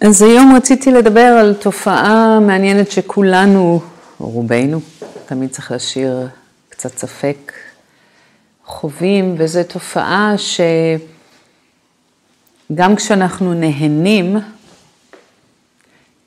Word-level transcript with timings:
אז 0.00 0.22
היום 0.22 0.54
רציתי 0.56 0.92
לדבר 0.92 1.20
על 1.20 1.54
תופעה 1.54 2.40
מעניינת 2.40 2.90
שכולנו, 2.90 3.80
או 4.20 4.30
רובנו, 4.30 4.80
תמיד 5.26 5.50
צריך 5.50 5.70
להשאיר 5.72 6.28
קצת 6.68 6.98
ספק, 6.98 7.52
חווים, 8.66 9.34
וזו 9.38 9.60
תופעה 9.68 10.34
שגם 12.68 12.96
כשאנחנו 12.96 13.54
נהנים, 13.54 14.36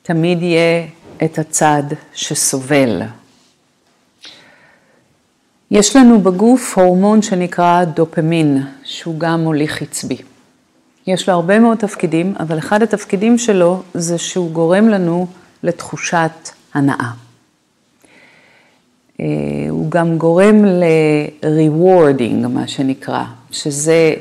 תמיד 0.02 0.42
יהיה 0.42 0.86
את 1.24 1.38
הצד 1.38 1.82
שסובל. 2.14 3.02
יש 5.70 5.96
לנו 5.96 6.20
בגוף 6.20 6.78
הורמון 6.78 7.22
שנקרא 7.22 7.84
דופמין, 7.84 8.62
שהוא 8.84 9.18
גם 9.18 9.40
מוליך 9.40 9.82
עצבי. 9.82 10.18
יש 11.06 11.28
לו 11.28 11.34
הרבה 11.34 11.58
מאוד 11.58 11.78
תפקידים, 11.78 12.34
אבל 12.40 12.58
אחד 12.58 12.82
התפקידים 12.82 13.38
שלו 13.38 13.82
זה 13.94 14.18
שהוא 14.18 14.50
גורם 14.50 14.88
לנו 14.88 15.26
לתחושת 15.62 16.50
הנאה. 16.74 17.10
אה, 19.20 19.26
הוא 19.70 19.90
גם 19.90 20.18
גורם 20.18 20.64
ל-rewarding, 20.64 22.48
מה 22.48 22.68
שנקרא, 22.68 23.24
שזה 23.50 24.14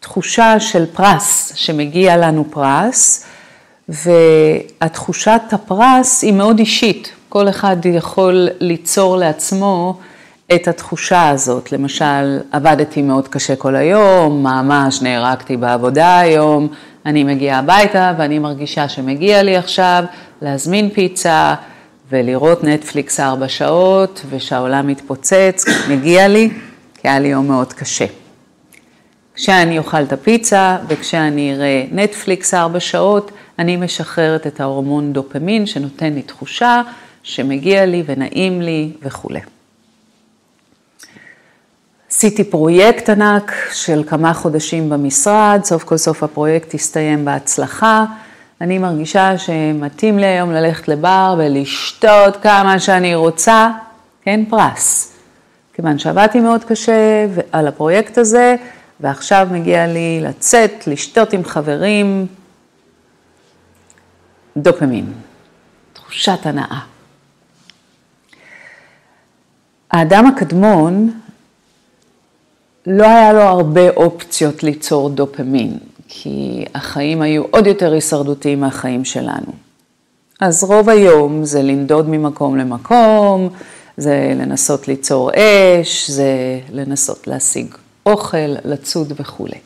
תחושה 0.00 0.60
של 0.60 0.86
פרס, 0.86 1.52
שמגיע 1.54 2.16
לנו 2.16 2.44
פרס, 2.50 3.26
והתחושת 3.88 5.40
הפרס 5.52 6.22
היא 6.22 6.32
מאוד 6.32 6.58
אישית. 6.58 7.12
כל 7.28 7.48
אחד 7.48 7.76
יכול 7.84 8.48
ליצור 8.60 9.16
לעצמו 9.16 9.98
את 10.54 10.68
התחושה 10.68 11.28
הזאת. 11.28 11.72
למשל, 11.72 12.40
עבדתי 12.52 13.02
מאוד 13.02 13.28
קשה 13.28 13.56
כל 13.56 13.76
היום, 13.76 14.42
ממש 14.42 15.02
נהרגתי 15.02 15.56
בעבודה 15.56 16.18
היום, 16.18 16.68
אני 17.06 17.24
מגיעה 17.24 17.58
הביתה 17.58 18.12
ואני 18.18 18.38
מרגישה 18.38 18.88
שמגיע 18.88 19.42
לי 19.42 19.56
עכשיו 19.56 20.04
להזמין 20.42 20.90
פיצה 20.90 21.54
ולראות 22.10 22.64
נטפליקס 22.64 23.20
ארבע 23.20 23.48
שעות 23.48 24.22
ושהעולם 24.30 24.86
מתפוצץ, 24.86 25.64
מגיע 25.90 26.28
לי, 26.28 26.50
כי 26.94 27.08
היה 27.08 27.18
לי 27.18 27.28
יום 27.28 27.46
מאוד 27.46 27.72
קשה. 27.72 28.06
כשאני 29.34 29.78
אוכל 29.78 30.02
את 30.02 30.12
הפיצה 30.12 30.78
וכשאני 30.88 31.54
אראה 31.54 31.84
נטפליקס 31.92 32.54
ארבע 32.54 32.80
שעות, 32.80 33.30
אני 33.58 33.76
משחררת 33.76 34.46
את 34.46 34.60
ההורמון 34.60 35.12
דופמין 35.12 35.66
שנותן 35.66 36.12
לי 36.12 36.22
תחושה 36.22 36.82
שמגיע 37.22 37.86
לי 37.86 38.02
ונעים 38.06 38.62
לי 38.62 38.90
וכולי. 39.02 39.40
עשיתי 42.16 42.44
פרויקט 42.44 43.08
ענק 43.10 43.52
של 43.72 44.02
כמה 44.06 44.34
חודשים 44.34 44.90
במשרד, 44.90 45.60
סוף 45.64 45.84
כל 45.84 45.96
סוף 45.96 46.22
הפרויקט 46.22 46.74
הסתיים 46.74 47.24
בהצלחה. 47.24 48.04
אני 48.60 48.78
מרגישה 48.78 49.38
שמתאים 49.38 50.18
לי 50.18 50.26
היום 50.26 50.52
ללכת 50.52 50.88
לבר 50.88 51.34
ולשתות 51.38 52.36
כמה 52.36 52.80
שאני 52.80 53.14
רוצה, 53.14 53.70
כן, 54.22 54.44
פרס. 54.48 55.12
כיוון 55.74 55.98
שעבדתי 55.98 56.40
מאוד 56.40 56.64
קשה 56.64 57.26
על 57.52 57.68
הפרויקט 57.68 58.18
הזה, 58.18 58.56
ועכשיו 59.00 59.48
מגיע 59.50 59.86
לי 59.86 60.20
לצאת, 60.22 60.86
לשתות 60.86 61.32
עם 61.32 61.44
חברים, 61.44 62.26
דופמין, 64.56 65.12
תחושת 65.92 66.46
הנאה. 66.46 66.80
האדם 69.90 70.26
הקדמון, 70.26 71.10
לא 72.86 73.06
היה 73.06 73.32
לו 73.32 73.40
הרבה 73.40 73.90
אופציות 73.90 74.62
ליצור 74.62 75.10
דופמין, 75.10 75.78
כי 76.08 76.64
החיים 76.74 77.22
היו 77.22 77.42
עוד 77.50 77.66
יותר 77.66 77.92
הישרדותיים 77.92 78.60
מהחיים 78.60 79.04
שלנו. 79.04 79.52
אז 80.40 80.64
רוב 80.64 80.88
היום 80.88 81.44
זה 81.44 81.62
לנדוד 81.62 82.08
ממקום 82.08 82.56
למקום, 82.56 83.48
זה 83.96 84.32
לנסות 84.36 84.88
ליצור 84.88 85.30
אש, 85.34 86.10
זה 86.10 86.60
לנסות 86.72 87.26
להשיג 87.26 87.66
אוכל, 88.06 88.54
לצוד 88.64 89.12
וכולי. 89.20 89.58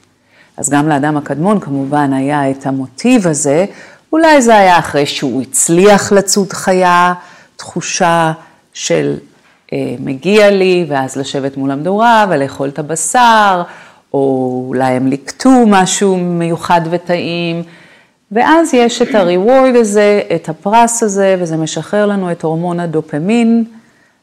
אז 0.56 0.70
גם 0.70 0.88
לאדם 0.88 1.16
הקדמון 1.16 1.60
כמובן 1.60 2.12
היה 2.12 2.50
את 2.50 2.66
המוטיב 2.66 3.26
הזה, 3.26 3.64
אולי 4.12 4.42
זה 4.42 4.56
היה 4.56 4.78
אחרי 4.78 5.06
שהוא 5.06 5.42
הצליח 5.42 6.12
לצוד 6.12 6.52
חיה, 6.52 7.14
תחושה 7.56 8.32
של 8.72 9.16
מגיע 10.00 10.50
לי, 10.50 10.86
ואז 10.88 11.16
לשבת 11.16 11.56
מול 11.56 11.70
המדורה 11.70 12.26
ולאכול 12.30 12.68
את 12.68 12.78
הבשר, 12.78 13.62
או 14.14 14.64
אולי 14.68 14.92
הם 14.92 15.06
ליקטו 15.06 15.50
משהו 15.66 16.16
מיוחד 16.16 16.80
וטעים, 16.90 17.62
ואז 18.32 18.74
יש 18.74 19.02
את 19.02 19.14
ה-reward 19.14 19.78
הזה, 19.78 20.22
את 20.34 20.48
הפרס 20.48 21.02
הזה, 21.02 21.36
וזה 21.38 21.56
משחרר 21.56 22.06
לנו 22.06 22.32
את 22.32 22.42
הורמון 22.42 22.80
הדופמין, 22.80 23.64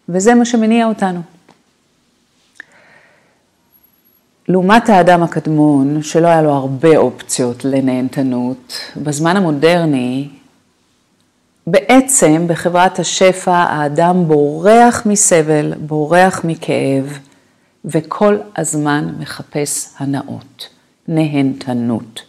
וזה 0.10 0.36
מה 0.36 0.46
שמניע 0.46 0.88
אותנו. 0.88 1.20
לעומת 4.48 4.90
האדם 4.90 5.24
הקדמון, 5.24 6.04
שלא 6.04 6.28
היה 6.28 6.42
לו 6.42 6.52
הרבה 6.52 6.98
אופציות 6.98 7.66
לנהנתנות, 7.66 8.80
בזמן 8.98 9.38
המודרני 9.38 10.28
בעצם 11.68 12.46
בחברת 12.48 13.00
השפע 13.00 13.56
האדם 13.56 14.28
בורח 14.28 15.06
מסבל, 15.06 15.74
בורח 15.80 16.42
מכאב, 16.44 17.18
וכל 17.86 18.38
הזמן 18.58 19.14
מחפש 19.20 19.90
הנאות, 19.98 20.70
נהנתנות. 21.08 22.22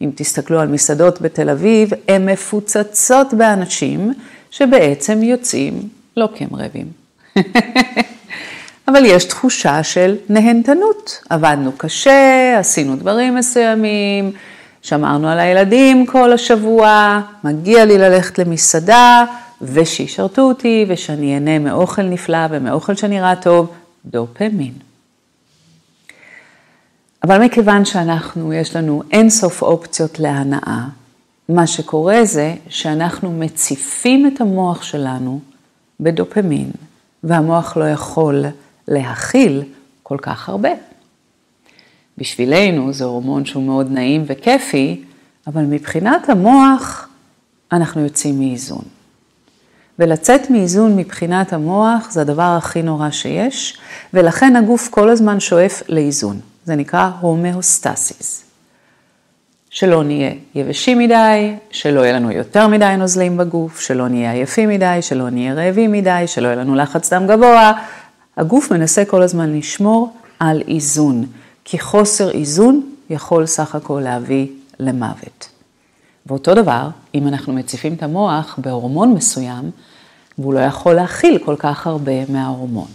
אם 0.00 0.10
תסתכלו 0.14 0.60
על 0.60 0.68
מסעדות 0.68 1.20
בתל 1.20 1.50
אביב, 1.50 1.90
הן 2.08 2.28
מפוצצות 2.28 3.34
באנשים 3.34 4.12
שבעצם 4.50 5.22
יוצאים 5.22 5.88
לא 6.16 6.28
כי 6.34 6.44
הם 6.44 6.56
רעבים. 6.56 6.86
אבל 8.88 9.04
יש 9.04 9.24
תחושה 9.24 9.82
של 9.82 10.16
נהנתנות. 10.28 11.20
עבדנו 11.30 11.72
קשה, 11.76 12.56
עשינו 12.58 12.96
דברים 12.96 13.34
מסוימים, 13.34 14.32
שמרנו 14.82 15.28
על 15.28 15.38
הילדים 15.38 16.06
כל 16.06 16.32
השבוע, 16.32 17.20
מגיע 17.44 17.84
לי 17.84 17.98
ללכת 17.98 18.38
למסעדה, 18.38 19.24
ושישרתו 19.62 20.42
אותי, 20.42 20.86
ושאני 20.88 21.34
אהנה 21.34 21.58
מאוכל 21.58 22.02
נפלא 22.02 22.38
ומאוכל 22.50 22.94
שנראה 22.94 23.36
טוב, 23.36 23.72
דופמין. 24.06 24.72
אבל 27.24 27.44
מכיוון 27.44 27.84
שאנחנו, 27.84 28.52
יש 28.52 28.76
לנו 28.76 29.02
אין 29.10 29.30
סוף 29.30 29.62
אופציות 29.62 30.20
להנאה, 30.20 30.84
מה 31.48 31.66
שקורה 31.66 32.24
זה 32.24 32.54
שאנחנו 32.68 33.32
מציפים 33.32 34.26
את 34.26 34.40
המוח 34.40 34.82
שלנו 34.82 35.40
בדופמין, 36.00 36.70
והמוח 37.24 37.76
לא 37.76 37.84
יכול 37.84 38.44
להכיל 38.88 39.62
כל 40.02 40.18
כך 40.22 40.48
הרבה. 40.48 40.91
בשבילנו 42.22 42.92
זה 42.92 43.04
הורמון 43.04 43.44
שהוא 43.44 43.62
מאוד 43.62 43.90
נעים 43.90 44.24
וכיפי, 44.26 45.02
אבל 45.46 45.62
מבחינת 45.62 46.28
המוח 46.28 47.08
אנחנו 47.72 48.00
יוצאים 48.00 48.38
מאיזון. 48.38 48.82
ולצאת 49.98 50.50
מאיזון 50.50 50.96
מבחינת 50.96 51.52
המוח 51.52 52.10
זה 52.10 52.20
הדבר 52.20 52.54
הכי 52.58 52.82
נורא 52.82 53.10
שיש, 53.10 53.78
ולכן 54.14 54.56
הגוף 54.56 54.88
כל 54.88 55.08
הזמן 55.08 55.40
שואף 55.40 55.82
לאיזון. 55.88 56.40
זה 56.64 56.76
נקרא 56.76 57.10
הומאוסטסיס. 57.20 58.44
שלא 59.70 60.04
נהיה 60.04 60.32
יבשים 60.54 60.98
מדי, 60.98 61.54
שלא 61.70 62.00
יהיה 62.00 62.12
לנו 62.12 62.32
יותר 62.32 62.68
מדי 62.68 62.94
נוזלים 62.98 63.36
בגוף, 63.36 63.80
שלא 63.80 64.08
נהיה 64.08 64.32
עייפים 64.32 64.68
מדי, 64.68 64.98
שלא 65.00 65.30
נהיה 65.30 65.54
רעבים 65.54 65.92
מדי, 65.92 66.24
שלא 66.26 66.46
יהיה 66.46 66.56
לנו 66.56 66.74
לחץ 66.74 67.12
דם 67.12 67.26
גבוה. 67.26 67.72
הגוף 68.36 68.72
מנסה 68.72 69.04
כל 69.04 69.22
הזמן 69.22 69.52
לשמור 69.58 70.12
על 70.40 70.62
איזון. 70.68 71.26
כי 71.64 71.78
חוסר 71.78 72.30
איזון 72.30 72.94
יכול 73.10 73.46
סך 73.46 73.74
הכל 73.74 74.00
להביא 74.04 74.46
למוות. 74.78 75.48
ואותו 76.26 76.54
דבר, 76.54 76.88
אם 77.14 77.28
אנחנו 77.28 77.52
מציפים 77.52 77.94
את 77.94 78.02
המוח 78.02 78.58
בהורמון 78.58 79.14
מסוים, 79.14 79.70
והוא 80.38 80.54
לא 80.54 80.60
יכול 80.60 80.94
להכיל 80.94 81.38
כל 81.44 81.56
כך 81.58 81.86
הרבה 81.86 82.26
מההורמון. 82.28 82.88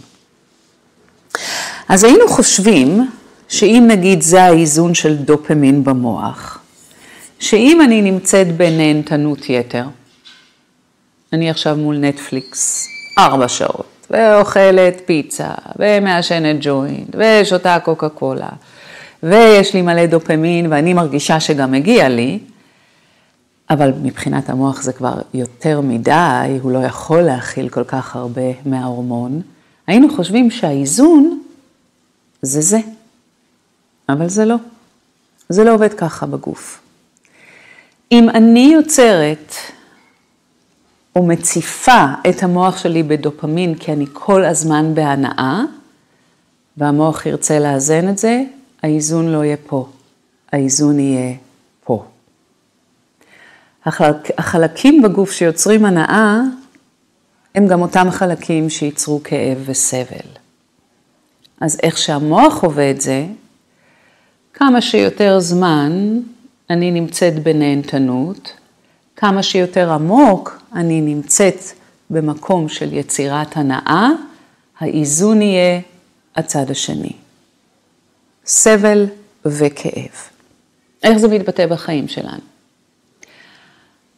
אז 1.88 2.04
היינו 2.04 2.28
חושבים 2.28 3.10
שאם 3.48 3.84
נגיד 3.88 4.22
זה 4.22 4.42
האיזון 4.42 4.94
של 4.94 5.16
דופמין 5.16 5.84
במוח, 5.84 6.58
שאם 7.38 7.80
אני 7.84 8.02
נמצאת 8.02 8.56
בנהנתנות 8.56 9.50
יתר, 9.50 9.84
אני 11.32 11.50
עכשיו 11.50 11.76
מול 11.76 11.98
נטפליקס 11.98 12.88
ארבע 13.18 13.48
שעות, 13.48 13.97
ואוכלת 14.10 15.00
פיצה, 15.04 15.50
ומעשנת 15.76 16.56
ג'וינט, 16.60 17.08
ושותה 17.14 17.78
קוקה 17.84 18.08
קולה, 18.08 18.48
ויש 19.22 19.74
לי 19.74 19.82
מלא 19.82 20.06
דופמין, 20.06 20.72
ואני 20.72 20.94
מרגישה 20.94 21.40
שגם 21.40 21.72
מגיע 21.72 22.08
לי, 22.08 22.38
אבל 23.70 23.92
מבחינת 24.02 24.50
המוח 24.50 24.82
זה 24.82 24.92
כבר 24.92 25.14
יותר 25.34 25.80
מדי, 25.80 26.58
הוא 26.62 26.72
לא 26.72 26.78
יכול 26.78 27.20
להכיל 27.20 27.68
כל 27.68 27.84
כך 27.84 28.16
הרבה 28.16 28.42
מההורמון. 28.64 29.40
היינו 29.86 30.16
חושבים 30.16 30.50
שהאיזון 30.50 31.42
זה 32.42 32.60
זה, 32.60 32.78
אבל 34.08 34.28
זה 34.28 34.44
לא. 34.44 34.56
זה 35.48 35.64
לא 35.64 35.74
עובד 35.74 35.94
ככה 35.94 36.26
בגוף. 36.26 36.80
אם 38.12 38.30
אני 38.30 38.70
יוצרת 38.74 39.54
או 41.18 41.26
מציפה 41.26 42.04
את 42.28 42.42
המוח 42.42 42.78
שלי 42.78 43.02
בדופמין 43.02 43.74
כי 43.74 43.92
אני 43.92 44.06
כל 44.12 44.44
הזמן 44.44 44.94
בהנאה, 44.94 45.62
והמוח 46.76 47.26
ירצה 47.26 47.58
לאזן 47.58 48.08
את 48.08 48.18
זה, 48.18 48.42
האיזון 48.82 49.28
לא 49.28 49.44
יהיה 49.44 49.56
פה, 49.66 49.88
האיזון 50.52 51.00
יהיה 51.00 51.34
פה. 51.84 52.04
החלק, 53.84 54.38
החלקים 54.38 55.02
בגוף 55.02 55.32
שיוצרים 55.32 55.84
הנאה, 55.84 56.40
הם 57.54 57.66
גם 57.66 57.82
אותם 57.82 58.06
חלקים 58.10 58.70
שייצרו 58.70 59.20
כאב 59.24 59.58
וסבל. 59.66 60.28
אז 61.60 61.78
איך 61.82 61.98
שהמוח 61.98 62.54
חווה 62.54 62.90
את 62.90 63.00
זה, 63.00 63.26
כמה 64.54 64.80
שיותר 64.80 65.40
זמן 65.40 66.18
אני 66.70 66.90
נמצאת 66.90 67.42
בנהנתנות, 67.42 68.52
כמה 69.20 69.42
שיותר 69.42 69.92
עמוק 69.92 70.62
אני 70.74 71.00
נמצאת 71.00 71.60
במקום 72.10 72.68
של 72.68 72.92
יצירת 72.92 73.56
הנאה, 73.56 74.08
האיזון 74.80 75.42
יהיה 75.42 75.80
הצד 76.36 76.70
השני. 76.70 77.12
סבל 78.46 79.06
וכאב. 79.44 80.10
איך 81.02 81.18
זה 81.18 81.28
מתבטא 81.28 81.66
בחיים 81.66 82.08
שלנו? 82.08 82.40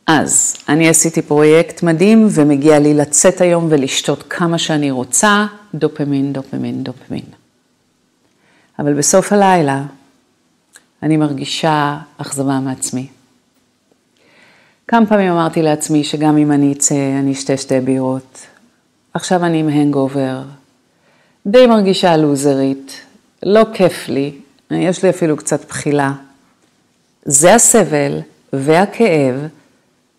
אז 0.07 0.57
אני 0.69 0.89
עשיתי 0.89 1.23
פרויקט 1.23 1.83
מדהים 1.83 2.27
ומגיע 2.31 2.79
לי 2.79 2.95
לצאת 2.95 3.41
היום 3.41 3.67
ולשתות 3.71 4.25
כמה 4.29 4.59
שאני 4.59 4.91
רוצה, 4.91 5.47
דופמין, 5.75 6.33
דופמין, 6.33 6.85
דופמין. 6.85 7.25
אבל 8.79 8.95
בסוף 8.95 9.33
הלילה 9.33 9.83
אני 11.03 11.17
מרגישה 11.17 11.99
אכזבה 12.19 12.61
מעצמי. 12.61 13.07
כמה 14.91 15.07
פעמים 15.07 15.33
אמרתי 15.33 15.63
לעצמי 15.63 16.05
שגם 16.05 16.37
אם 16.37 16.53
אני 16.53 16.73
אצא, 16.73 16.95
אני 17.19 17.33
אשתה 17.33 17.57
שתי 17.57 17.81
בירות. 17.81 18.47
עכשיו 19.15 19.45
אני 19.45 19.61
עם 19.61 19.69
הנגובר, 19.69 20.43
די 21.47 21.67
מרגישה 21.67 22.17
לוזרית, 22.17 23.01
לא 23.43 23.63
כיף 23.75 24.09
לי, 24.09 24.33
יש 24.71 25.03
לי 25.03 25.11
אפילו 25.11 25.37
קצת 25.37 25.69
בחילה. 25.69 26.13
זה 27.25 27.55
הסבל 27.55 28.19
והכאב 28.53 29.35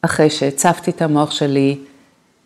אחרי 0.01 0.29
שהצפתי 0.29 0.91
את 0.91 1.01
המוח 1.01 1.31
שלי 1.31 1.77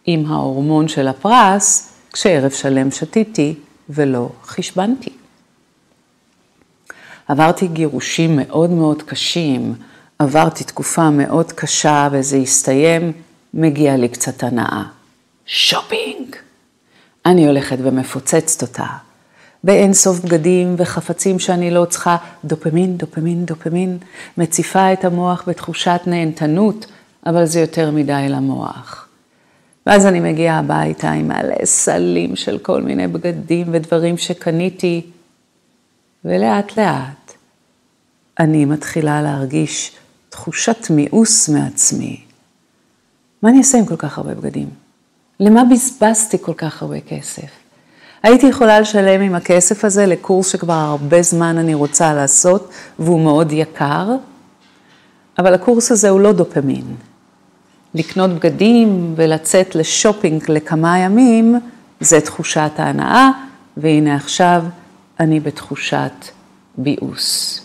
עם 0.05 0.31
ההורמון 0.31 0.87
של 0.87 1.07
הפרס, 1.07 1.93
כשערב 2.13 2.51
שלם 2.51 2.91
שתיתי 2.91 3.55
ולא 3.89 4.29
חשבנתי. 4.43 5.13
עברתי 7.27 7.67
גירושים 7.67 8.35
מאוד 8.35 8.69
מאוד 8.69 9.01
קשים, 9.01 9.73
עברתי 10.19 10.63
תקופה 10.63 11.09
מאוד 11.09 11.51
קשה 11.51 12.07
וזה 12.11 12.37
הסתיים, 12.37 13.11
מגיע 13.53 13.97
לי 13.97 14.09
קצת 14.09 14.43
הנאה. 14.43 14.83
שופינג! 15.45 16.35
אני 17.25 17.47
הולכת 17.47 17.77
ומפוצצת 17.81 18.61
אותה. 18.61 18.87
באין 19.63 19.93
סוף 19.93 20.19
בגדים 20.19 20.75
וחפצים 20.77 21.39
שאני 21.39 21.71
לא 21.71 21.85
צריכה, 21.85 22.17
דופמין, 22.45 22.97
דופמין, 22.97 23.45
דופמין, 23.45 23.97
מציפה 24.37 24.93
את 24.93 25.05
המוח 25.05 25.43
בתחושת 25.47 26.01
נהנתנות, 26.07 26.85
אבל 27.25 27.45
זה 27.45 27.59
יותר 27.59 27.91
מדי 27.91 28.25
למוח. 28.29 29.07
ואז 29.85 30.05
אני 30.05 30.19
מגיעה 30.19 30.59
הביתה 30.59 31.11
עם 31.11 31.27
מלא 31.27 31.65
סלים 31.65 32.35
של 32.35 32.57
כל 32.57 32.81
מיני 32.81 33.07
בגדים 33.07 33.67
ודברים 33.71 34.17
שקניתי, 34.17 35.01
ולאט 36.25 36.77
לאט 36.77 37.33
אני 38.39 38.65
מתחילה 38.65 39.21
להרגיש 39.21 39.91
תחושת 40.35 40.89
מיאוס 40.89 41.49
מעצמי. 41.49 42.21
מה 43.41 43.49
אני 43.49 43.57
אעשה 43.57 43.77
עם 43.77 43.85
כל 43.85 43.95
כך 43.95 44.17
הרבה 44.17 44.35
בגדים? 44.35 44.69
למה 45.39 45.63
בזבזתי 45.71 46.37
כל 46.41 46.53
כך 46.53 46.81
הרבה 46.81 46.99
כסף? 46.99 47.49
הייתי 48.23 48.47
יכולה 48.47 48.79
לשלם 48.79 49.21
עם 49.21 49.35
הכסף 49.35 49.85
הזה 49.85 50.05
לקורס 50.05 50.51
שכבר 50.51 50.73
הרבה 50.73 51.21
זמן 51.21 51.57
אני 51.57 51.73
רוצה 51.73 52.13
לעשות, 52.13 52.69
והוא 52.99 53.21
מאוד 53.21 53.51
יקר, 53.51 54.09
אבל 55.39 55.53
הקורס 55.53 55.91
הזה 55.91 56.09
הוא 56.09 56.19
לא 56.19 56.31
דופמין. 56.31 56.95
לקנות 57.93 58.31
בגדים 58.31 59.13
ולצאת 59.17 59.75
לשופינג 59.75 60.43
לכמה 60.51 60.99
ימים, 60.99 61.59
זה 61.99 62.21
תחושת 62.21 62.71
ההנאה, 62.77 63.29
והנה 63.77 64.15
עכשיו 64.15 64.63
אני 65.19 65.39
בתחושת 65.39 66.25
ביאוס. 66.77 67.64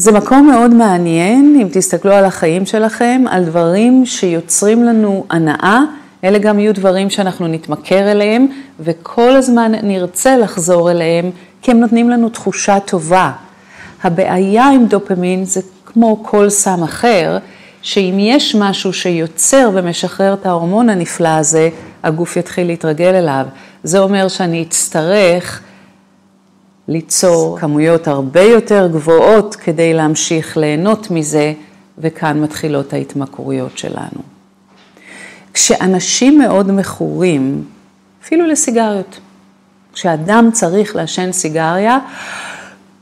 זה 0.00 0.12
מקום 0.12 0.46
מאוד 0.46 0.74
מעניין, 0.74 1.58
אם 1.62 1.68
תסתכלו 1.72 2.12
על 2.12 2.24
החיים 2.24 2.66
שלכם, 2.66 3.24
על 3.30 3.44
דברים 3.44 4.06
שיוצרים 4.06 4.84
לנו 4.84 5.24
הנאה, 5.30 5.80
אלה 6.24 6.38
גם 6.38 6.58
יהיו 6.58 6.74
דברים 6.74 7.10
שאנחנו 7.10 7.46
נתמכר 7.46 8.12
אליהם, 8.12 8.46
וכל 8.80 9.36
הזמן 9.36 9.72
נרצה 9.82 10.36
לחזור 10.36 10.90
אליהם, 10.90 11.30
כי 11.62 11.70
הם 11.70 11.80
נותנים 11.80 12.10
לנו 12.10 12.28
תחושה 12.28 12.80
טובה. 12.80 13.32
הבעיה 14.02 14.68
עם 14.68 14.86
דופמין 14.86 15.44
זה 15.44 15.60
כמו 15.86 16.24
כל 16.24 16.50
סם 16.50 16.82
אחר, 16.82 17.38
שאם 17.82 18.16
יש 18.18 18.54
משהו 18.54 18.92
שיוצר 18.92 19.70
ומשחרר 19.74 20.34
את 20.34 20.46
ההורמון 20.46 20.88
הנפלא 20.88 21.28
הזה, 21.28 21.68
הגוף 22.02 22.36
יתחיל 22.36 22.66
להתרגל 22.66 23.14
אליו. 23.14 23.46
זה 23.82 23.98
אומר 23.98 24.28
שאני 24.28 24.62
אצטרך 24.62 25.60
ליצור 26.88 27.58
כמויות 27.58 28.08
הרבה 28.08 28.42
יותר 28.42 28.88
גבוהות 28.92 29.56
כדי 29.56 29.94
להמשיך 29.94 30.56
ליהנות 30.56 31.10
מזה, 31.10 31.52
וכאן 31.98 32.40
מתחילות 32.40 32.92
ההתמכרויות 32.92 33.78
שלנו. 33.78 34.20
כשאנשים 35.54 36.38
מאוד 36.38 36.72
מכורים, 36.72 37.64
אפילו 38.24 38.46
לסיגריות, 38.46 39.20
כשאדם 39.92 40.50
צריך 40.52 40.96
לעשן 40.96 41.32
סיגריה, 41.32 41.98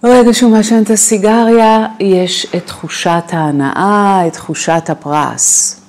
ברגע 0.02 0.34
שהוא 0.34 0.50
מעשן 0.50 0.82
את 0.82 0.90
הסיגריה, 0.90 1.86
יש 2.00 2.46
את 2.56 2.66
תחושת 2.66 3.24
ההנאה, 3.30 4.26
את 4.26 4.32
תחושת 4.32 4.82
הפרס. 4.88 5.80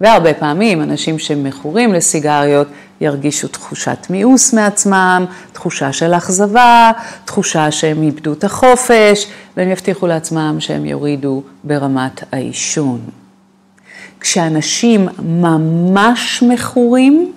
והרבה 0.00 0.34
פעמים 0.34 0.82
אנשים 0.82 1.18
שמכורים 1.18 1.92
לסיגריות 1.92 2.68
ירגישו 3.00 3.48
תחושת 3.48 4.06
מיאוס 4.10 4.52
מעצמם, 4.52 5.24
תחושה 5.52 5.92
של 5.92 6.14
אכזבה, 6.14 6.92
תחושה 7.24 7.70
שהם 7.70 8.02
איבדו 8.02 8.32
את 8.32 8.44
החופש, 8.44 9.26
והם 9.56 9.68
יבטיחו 9.68 10.06
לעצמם 10.06 10.56
שהם 10.58 10.84
יורידו 10.84 11.42
ברמת 11.64 12.22
העישון. 12.32 13.00
כשאנשים 14.20 15.08
ממש 15.18 16.42
מכורים, 16.48 17.32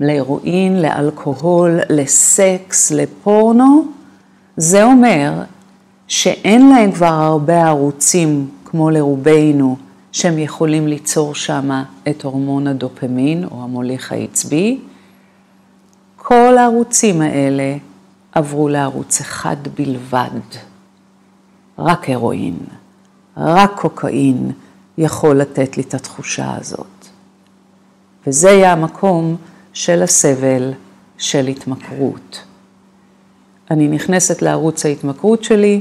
להירואין, 0.00 0.82
לאלכוהול, 0.82 1.80
לסקס, 1.90 2.90
לפורנו, 2.90 3.84
זה 4.56 4.84
אומר 4.84 5.32
שאין 6.08 6.68
להם 6.68 6.92
כבר 6.92 7.06
הרבה 7.06 7.66
ערוצים 7.66 8.48
כמו 8.64 8.90
לרובנו, 8.90 9.76
שהם 10.12 10.38
יכולים 10.38 10.88
ליצור 10.88 11.34
שם 11.34 11.82
את 12.08 12.22
הורמון 12.22 12.66
הדופמין 12.66 13.44
או 13.44 13.62
המוליך 13.62 14.12
העצבי. 14.12 14.78
כל 16.16 16.58
הערוצים 16.58 17.20
האלה 17.20 17.76
עברו 18.32 18.68
לערוץ 18.68 19.20
אחד 19.20 19.56
בלבד, 19.78 20.40
רק 21.78 22.10
הרואין, 22.10 22.56
רק 23.36 23.72
קוקאין 23.80 24.52
יכול 24.98 25.36
לתת 25.36 25.76
לי 25.76 25.82
את 25.82 25.94
התחושה 25.94 26.56
הזאת. 26.60 26.86
וזה 28.26 28.50
יהיה 28.50 28.72
המקום 28.72 29.36
של 29.72 30.02
הסבל 30.02 30.72
של 31.18 31.46
התמכרות. 31.46 32.42
אני 33.70 33.88
נכנסת 33.88 34.42
לערוץ 34.42 34.86
ההתמכרות 34.86 35.44
שלי, 35.44 35.80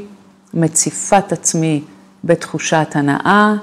מציפה 0.53 1.17
את 1.17 1.31
עצמי 1.31 1.81
בתחושת 2.23 2.87
הנאה, 2.95 3.55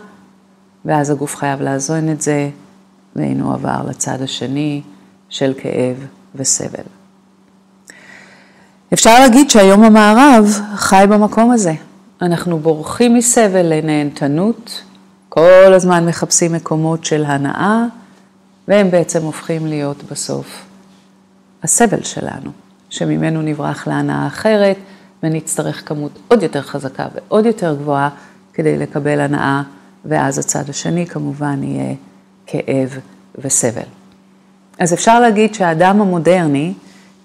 ואז 0.85 1.11
הגוף 1.11 1.37
חייב 1.37 1.63
לאזון 1.63 2.13
את 2.13 2.23
זה, 2.23 2.51
והנה 3.17 3.45
הוא 3.45 3.55
עבר 3.55 3.81
לצד 3.89 4.23
השני 4.23 4.83
של 5.29 5.53
כאב 5.59 6.07
וסבל. 6.35 6.85
אפשר 8.93 9.21
להגיד 9.21 9.51
שהיום 9.51 9.85
המערב 9.85 10.61
חי 10.75 11.05
במקום 11.09 11.51
הזה. 11.51 11.73
אנחנו 12.23 12.59
בורחים 12.59 13.15
מסבל 13.15 13.67
לנהנתנות, 13.75 14.83
כל 15.29 15.73
הזמן 15.75 16.07
מחפשים 16.07 16.53
מקומות 16.53 17.05
של 17.05 17.25
הנאה, 17.25 17.85
והם 18.69 18.91
בעצם 18.91 19.23
הופכים 19.23 19.67
להיות 19.67 20.03
בסוף 20.11 20.65
הסבל 21.63 22.03
שלנו, 22.03 22.51
שממנו 22.91 23.43
נברח 23.43 23.87
להנאה 23.87 24.27
אחרת, 24.27 24.77
ונצטרך 25.23 25.89
כמות 25.89 26.19
עוד 26.29 26.43
יותר 26.43 26.63
חזקה 26.63 27.07
ועוד 27.15 27.47
יותר 27.47 27.75
גבוהה 27.75 28.09
כדי 28.55 28.79
לקבל 28.79 29.21
הנאה, 29.21 29.63
ואז 30.09 30.39
הצד 30.39 30.71
השני 30.71 31.07
כמובן 31.07 31.63
יהיה 31.63 31.95
כאב 32.47 32.99
וסבל. 33.39 33.89
אז 34.79 34.95
אפשר 34.95 35.21
להגיד 35.21 35.55
שהאדם 35.55 36.01
המודרני, 36.01 36.75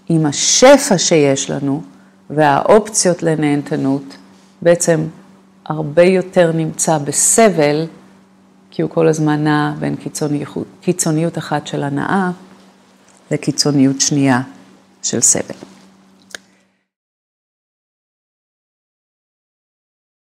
עם 0.09 0.25
השפע 0.25 0.97
שיש 0.97 1.49
לנו 1.49 1.81
והאופציות 2.29 3.23
לנהנתנות, 3.23 4.17
בעצם 4.61 5.03
הרבה 5.65 6.03
יותר 6.03 6.51
נמצא 6.51 6.97
בסבל, 6.97 7.85
כי 8.71 8.81
הוא 8.81 8.91
כל 8.91 9.07
הזמן 9.07 9.43
נע 9.43 9.73
בין 9.79 9.95
קיצוניות, 9.95 10.57
קיצוניות 10.81 11.37
אחת 11.37 11.67
של 11.67 11.83
הנאה 11.83 12.31
לקיצוניות 13.31 14.01
שנייה 14.01 14.41
של 15.03 15.21
סבל. 15.21 15.72